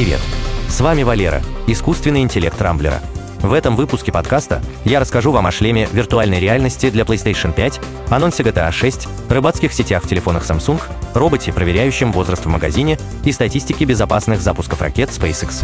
[0.00, 0.20] Привет!
[0.66, 3.02] С вами Валера, искусственный интеллект Рамблера.
[3.42, 8.42] В этом выпуске подкаста я расскажу вам о шлеме виртуальной реальности для PlayStation 5, анонсе
[8.42, 10.80] GTA 6, рыбацких сетях в телефонах Samsung,
[11.12, 15.62] роботе, проверяющем возраст в магазине и статистике безопасных запусков ракет SpaceX.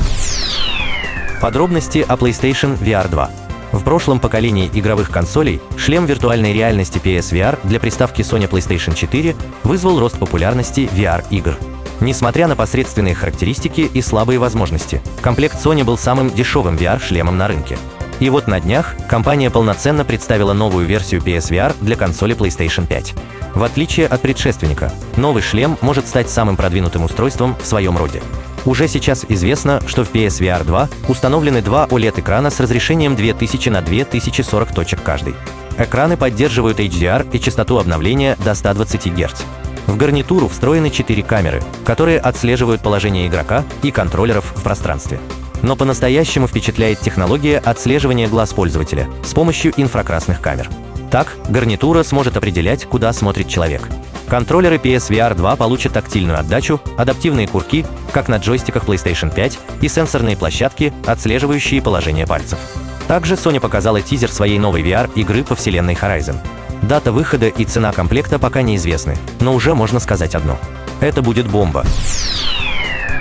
[1.41, 3.31] Подробности о PlayStation VR 2.
[3.73, 9.35] В прошлом поколении игровых консолей шлем виртуальной реальности PSVR для приставки Sony PlayStation 4
[9.65, 11.57] вызвал рост популярности VR-игр.
[12.01, 17.79] Несмотря на посредственные характеристики и слабые возможности, комплект Sony был самым дешевым VR-шлемом на рынке.
[18.21, 23.15] И вот на днях компания полноценно представила новую версию PSVR для консоли PlayStation 5.
[23.55, 28.23] В отличие от предшественника, новый шлем может стать самым продвинутым устройством в своем роде.
[28.65, 34.75] Уже сейчас известно, что в PSVR 2 установлены два OLED-экрана с разрешением 2000 на 2040
[34.75, 35.35] точек каждый.
[35.79, 39.43] Экраны поддерживают HDR и частоту обновления до 120 Гц.
[39.87, 45.21] В гарнитуру встроены четыре камеры, которые отслеживают положение игрока и контроллеров в пространстве.
[45.63, 50.69] Но по-настоящему впечатляет технология отслеживания глаз пользователя с помощью инфракрасных камер.
[51.11, 53.89] Так, гарнитура сможет определять, куда смотрит человек.
[54.29, 60.37] Контроллеры PSVR 2 получат тактильную отдачу, адаптивные курки, как на джойстиках PlayStation 5, и сенсорные
[60.37, 62.59] площадки, отслеживающие положение пальцев.
[63.07, 66.37] Также Sony показала тизер своей новой VR-игры по вселенной Horizon.
[66.83, 70.59] Дата выхода и цена комплекта пока неизвестны, но уже можно сказать одно.
[71.01, 71.85] Это будет бомба.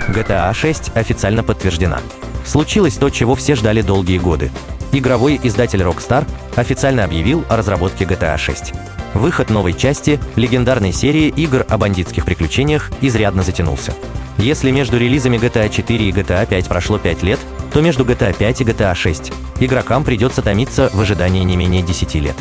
[0.08, 2.00] GTA 6 официально подтверждена.
[2.44, 4.50] Случилось то, чего все ждали долгие годы.
[4.92, 8.72] Игровой издатель Rockstar официально объявил о разработке GTA 6.
[9.14, 13.92] Выход новой части, легендарной серии игр о бандитских приключениях, изрядно затянулся.
[14.38, 17.40] Если между релизами GTA 4 и GTA 5 прошло 5 лет,
[17.72, 22.14] то между GTA 5 и GTA 6 игрокам придется томиться в ожидании не менее 10
[22.16, 22.36] лет.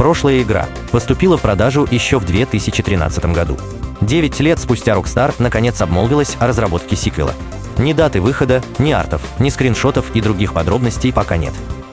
[0.00, 3.58] Прошлая игра поступила в продажу еще в 2013 году.
[4.00, 7.34] Девять лет спустя Rockstar наконец обмолвилась о разработке сиквела.
[7.76, 11.52] Ни даты выхода, ни артов, ни скриншотов и других подробностей пока нет.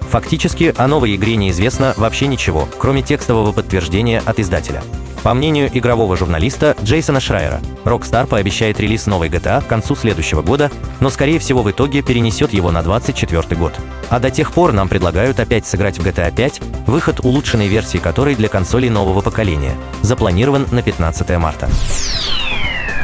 [0.09, 4.81] Фактически о новой игре неизвестно вообще ничего, кроме текстового подтверждения от издателя.
[5.27, 10.71] По мнению игрового журналиста Джейсона Шрайера, Rockstar пообещает релиз новой GTA к концу следующего года,
[11.01, 13.73] но скорее всего в итоге перенесет его на 2024 год.
[14.09, 18.35] А до тех пор нам предлагают опять сыграть в GTA 5, выход улучшенной версии которой
[18.35, 21.67] для консолей нового поколения, запланирован на 15 марта.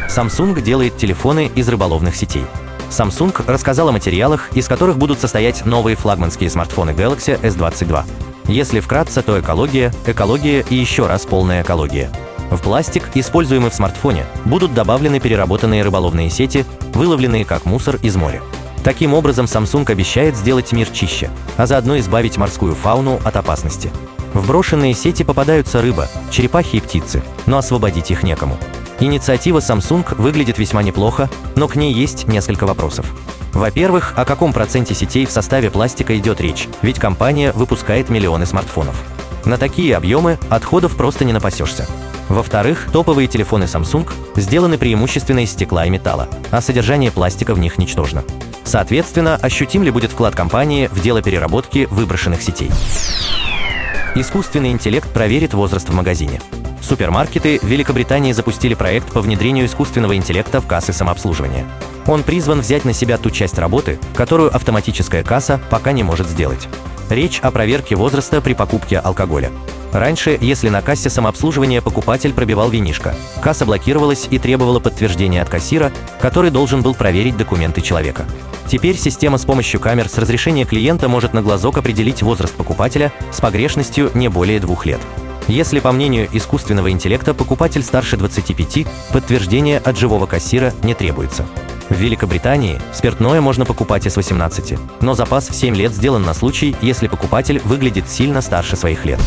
[0.08, 2.46] Samsung делает телефоны из рыболовных сетей.
[2.90, 8.06] Samsung рассказал о материалах, из которых будут состоять новые флагманские смартфоны Galaxy S22.
[8.48, 12.10] Если вкратце, то экология, экология и еще раз полная экология.
[12.52, 18.42] В пластик, используемый в смартфоне, будут добавлены переработанные рыболовные сети, выловленные как мусор из моря.
[18.84, 23.92] Таким образом, Samsung обещает сделать мир чище, а заодно избавить морскую фауну от опасности.
[24.34, 28.58] В брошенные сети попадаются рыба, черепахи и птицы, но освободить их некому.
[29.00, 33.06] Инициатива Samsung выглядит весьма неплохо, но к ней есть несколько вопросов.
[33.54, 38.96] Во-первых, о каком проценте сетей в составе пластика идет речь, ведь компания выпускает миллионы смартфонов.
[39.46, 41.88] На такие объемы отходов просто не напасешься.
[42.30, 47.78] Во-вторых, топовые телефоны Samsung сделаны преимущественно из стекла и металла, а содержание пластика в них
[47.78, 48.24] ничтожно.
[48.64, 52.72] Соответственно, ощутим ли будет вклад компании в дело переработки выброшенных сетей.
[54.16, 56.40] Искусственный интеллект проверит возраст в магазине.
[56.84, 61.66] Супермаркеты Великобритании запустили проект по внедрению искусственного интеллекта в кассы самообслуживания.
[62.08, 66.68] Он призван взять на себя ту часть работы, которую автоматическая касса пока не может сделать.
[67.10, 69.52] Речь о проверке возраста при покупке алкоголя.
[69.94, 75.92] Раньше, если на кассе самообслуживания покупатель пробивал винишко, касса блокировалась и требовала подтверждения от кассира,
[76.20, 78.26] который должен был проверить документы человека.
[78.68, 83.40] Теперь система с помощью камер с разрешения клиента может на глазок определить возраст покупателя с
[83.40, 85.00] погрешностью не более двух лет.
[85.48, 91.46] Если, по мнению искусственного интеллекта, покупатель старше 25, подтверждения от живого кассира не требуется.
[91.90, 96.34] В Великобритании спиртное можно покупать и с 18, но запас в 7 лет сделан на
[96.34, 99.20] случай, если покупатель выглядит сильно старше своих лет.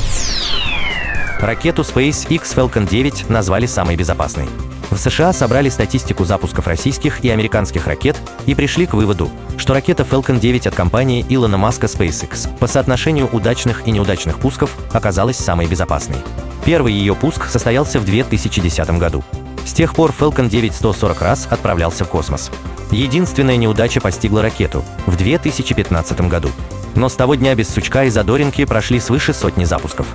[1.39, 4.49] Ракету SpaceX Falcon 9 назвали самой безопасной.
[4.97, 8.17] В США собрали статистику запусков российских и американских ракет
[8.47, 13.29] и пришли к выводу, что ракета Falcon 9 от компании Илона Маска SpaceX по соотношению
[13.31, 16.17] удачных и неудачных пусков оказалась самой безопасной.
[16.65, 19.23] Первый ее пуск состоялся в 2010 году.
[19.67, 22.51] С тех пор Falcon 9 140 раз отправлялся в космос.
[22.91, 26.49] Единственная неудача постигла ракету в 2015 году.
[26.95, 30.07] Но с того дня без сучка и задоринки прошли свыше сотни запусков.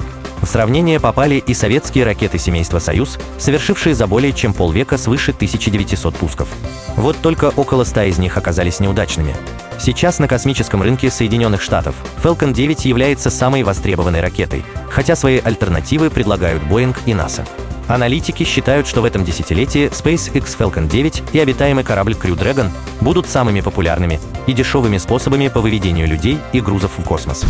[0.41, 6.15] В сравнение попали и советские ракеты семейства «Союз», совершившие за более чем полвека свыше 1900
[6.15, 6.47] пусков.
[6.95, 9.35] Вот только около 100 из них оказались неудачными.
[9.79, 16.09] Сейчас на космическом рынке Соединенных Штатов Falcon 9 является самой востребованной ракетой, хотя свои альтернативы
[16.09, 17.47] предлагают Boeing и NASA.
[17.87, 23.27] Аналитики считают, что в этом десятилетии SpaceX Falcon 9 и обитаемый корабль Crew Dragon будут
[23.27, 27.44] самыми популярными и дешевыми способами по выведению людей и грузов в космос.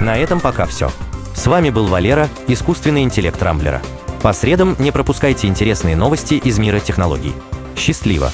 [0.00, 0.90] На этом пока все.
[1.44, 3.82] С вами был Валера, искусственный интеллект Рамблера.
[4.22, 7.34] По средам не пропускайте интересные новости из мира технологий.
[7.76, 8.32] Счастливо!